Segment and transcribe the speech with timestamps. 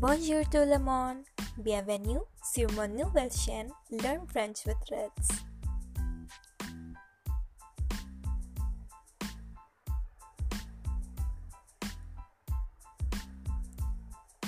[0.00, 1.18] Bonjour tout le monde,
[1.58, 2.20] bienvenue
[2.54, 5.28] sur mon nouvelle chaîne Learn French with Reds.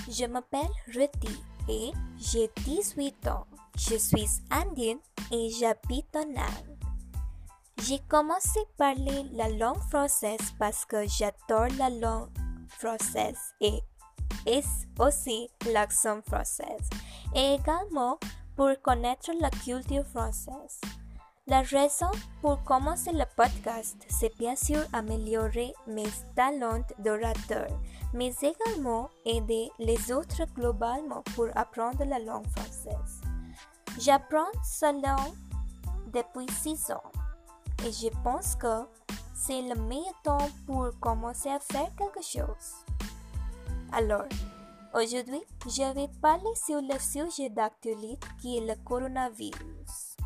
[0.09, 1.39] Je m'appelle Riti
[1.69, 3.45] et j'ai 18 ans.
[3.77, 4.97] Je suis indienne
[5.31, 6.77] et j'habite en Inde.
[7.83, 12.31] J'ai commencé à parler la langue française parce que j'adore la langue
[12.69, 13.83] française et
[14.99, 16.77] aussi l'accent français
[17.35, 18.17] et également
[18.55, 20.79] pour connaître la culture française.
[21.47, 22.09] La raison
[22.41, 27.67] pour commencer le podcast, c'est bien sûr améliorer mes talents d'orateur,
[28.13, 33.21] mais également aider les autres globalement pour apprendre la langue française.
[33.99, 35.35] J'apprends cette langue
[36.13, 37.11] depuis 6 ans
[37.85, 38.85] et je pense que
[39.33, 42.85] c'est le meilleur temps pour commencer à faire quelque chose.
[43.95, 44.25] Alors,
[44.95, 50.17] aujourd'hui, je vais parler sur le sujet d'actualité qui est le coronavirus.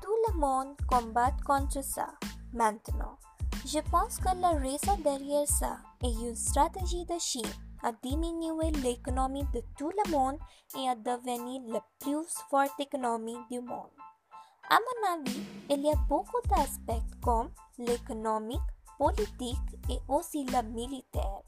[0.00, 2.06] Tout le monde combat contre ça
[2.52, 3.18] maintenant.
[3.66, 9.46] Je pense que la raison derrière ça est une stratégie de Chine à diminuer l'économie
[9.54, 10.38] de tout le monde
[10.76, 13.90] et à devenir la plus forte économie du monde.
[14.70, 15.40] À mon avis,
[15.70, 18.60] il y a beaucoup d'aspects comme l'économique,
[18.98, 19.56] politique
[19.88, 21.42] et aussi le militaire.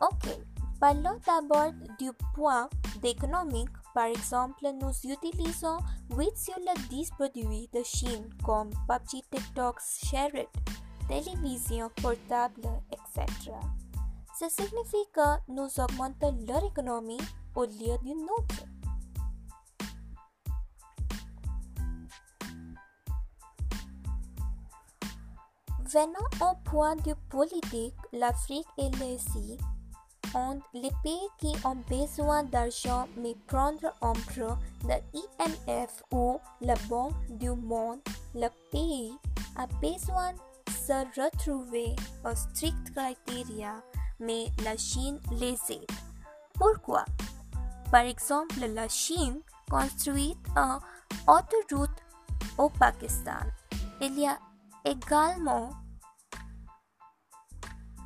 [0.00, 0.28] Ok,
[0.80, 2.68] parlons d'abord du point
[3.00, 3.70] d'économique.
[3.94, 5.78] Par exemple, nous utilisons
[6.16, 10.46] 8 sur les 10 produits de Chine comme PUBG, TikTok, Share
[11.08, 13.52] télévision portable, etc.
[14.34, 17.20] Ça signifie que nous augmentons leur économie
[17.54, 18.64] au lieu d'une autre.
[25.92, 29.58] Venant au point de politique, l'Afrique et l'Asie
[30.34, 37.12] ont les pays qui ont besoin d'argent mais prendre emprunt de l'IMF ou la Banque
[37.28, 38.00] du Monde,
[38.34, 39.12] le pays
[39.56, 40.32] a besoin
[40.90, 41.94] retrouver
[42.24, 43.82] aux strict criteria,
[44.18, 45.86] mais la Chine les aide.
[46.54, 47.04] Pourquoi
[47.90, 50.78] Par exemple, la Chine construit une
[51.26, 51.90] autoroute
[52.58, 53.46] au Pakistan.
[54.00, 54.38] Il y a
[54.84, 55.70] également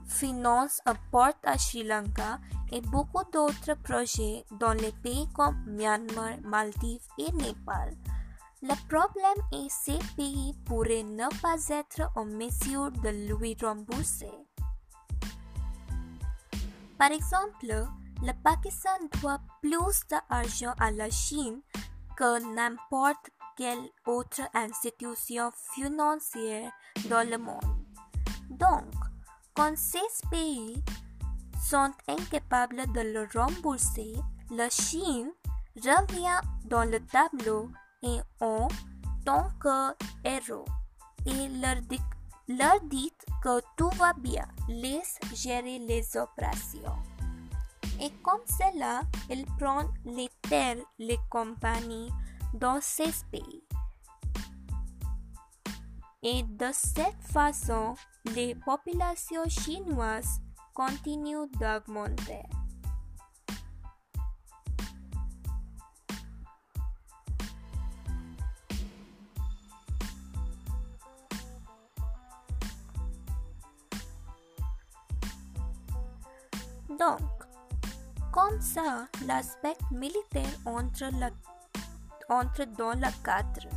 [0.08, 2.38] finance un port à Sri Lanka
[2.72, 7.94] et beaucoup d'autres projets dans les pays comme Myanmar, Maldives et Népal.
[8.68, 14.32] Le problème est que ces pays pourraient ne pas être en mesure de lui rembourser.
[16.98, 17.86] Par exemple,
[18.22, 21.60] le Pakistan doit plus d'argent à la Chine
[22.16, 26.72] que n'importe quelle autre institution financière
[27.08, 27.86] dans le monde.
[28.50, 28.92] Donc,
[29.54, 30.82] quand ces pays
[31.62, 34.16] sont incapables de le rembourser,
[34.50, 35.30] la Chine
[35.76, 37.70] revient dans le tableau
[38.40, 38.68] en
[39.24, 39.94] tant que
[40.24, 40.64] héros
[41.26, 43.12] et leur, dit,
[43.42, 46.96] que tout va bien, laisse gérer les opérations.
[48.00, 52.12] Et comme cela, ils prennent les terres, les compagnies
[52.54, 53.64] dans ces pays.
[56.22, 57.94] Et de cette façon,
[58.34, 60.40] les populations chinoises
[60.74, 62.42] continuent d'augmenter.
[76.98, 77.20] Donc,
[78.32, 81.10] comme ça, l'aspect militaire entre,
[82.28, 83.68] entre dans le cadre.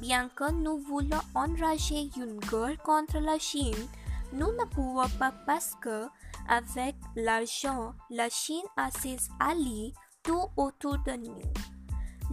[0.00, 3.88] Bien que nous voulons enrager une guerre contre la Chine,
[4.32, 6.06] nous ne pouvons pas parce que,
[6.48, 11.42] avec l'argent, la Chine a ses alliés tout autour de nous.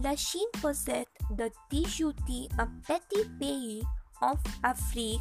[0.02, 3.82] La Chine possède de disjoncter un petit pays
[4.20, 4.32] en
[4.62, 5.20] Afrique.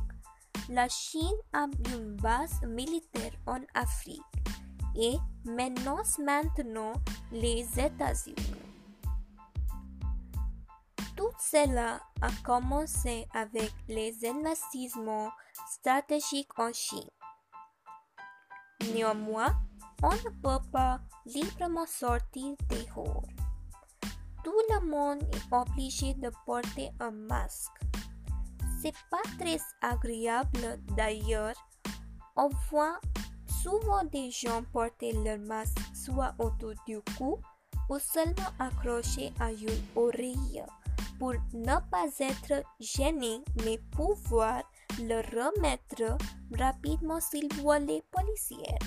[0.69, 4.21] La Chine a une base militaire en Afrique
[4.95, 6.93] et menace maintenant
[7.31, 8.35] les États-Unis.
[11.15, 15.31] Tout cela a commencé avec les investissements
[15.69, 17.09] stratégiques en Chine.
[18.93, 19.53] Néanmoins,
[20.01, 23.23] on ne peut pas librement sortir dehors.
[24.43, 27.81] Tout le monde est obligé de porter un masque.
[28.81, 31.55] C'est pas très agréable d'ailleurs.
[32.37, 32.99] On voit
[33.61, 37.39] souvent des gens porter leur masque soit autour du cou
[37.89, 40.63] ou seulement accroché à une oreille
[41.17, 44.63] pour ne pas être gêné mais pouvoir
[44.99, 46.17] le remettre
[46.57, 48.77] rapidement s'il voit les policiers.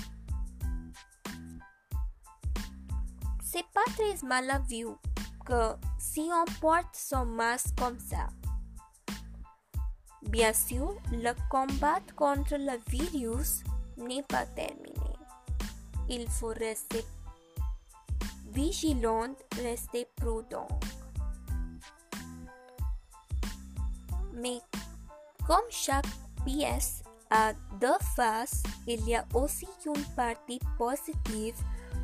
[3.43, 4.87] C'est pas très mal vu
[5.45, 8.27] que si on porte son masque comme ça.
[10.23, 13.63] Bien sûr, le combat contre le virus
[13.97, 14.93] n'est pas terminé.
[16.09, 17.05] Il faut rester
[18.51, 20.67] vigilant, rester prudent.
[24.33, 24.59] Mais
[25.47, 26.05] comme chaque
[26.45, 31.55] pièce a deux faces, il y a aussi une partie positive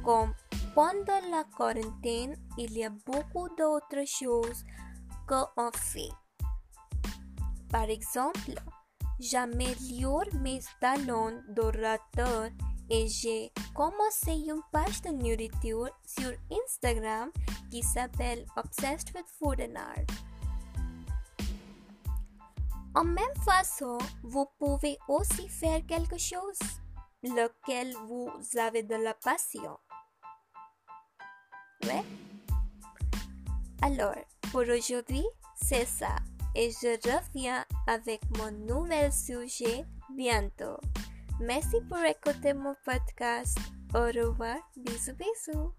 [0.03, 0.33] comme
[0.73, 4.63] pendant la quarantaine, il y a beaucoup d'autres choses
[5.27, 6.11] qu'on fait.
[7.69, 8.55] Par exemple,
[9.19, 12.49] j'améliore mes talents d'orateur
[12.89, 17.29] et j'ai commencé une page de nourriture sur Instagram
[17.69, 20.05] qui s'appelle Obsessed with Food and Art.
[22.95, 26.59] En même façon, vous pouvez aussi faire quelque chose
[27.21, 29.77] lequel vous avez de la passion.
[31.83, 32.03] Ouais?
[33.81, 34.15] Alors,
[34.51, 35.25] pour aujourd'hui,
[35.55, 36.15] c'est ça.
[36.55, 39.85] Et je reviens avec mon nouvel sujet
[40.15, 40.77] bientôt.
[41.39, 43.57] Merci pour écouter mon podcast.
[43.93, 44.57] Au revoir.
[44.77, 45.73] Bisous bisous.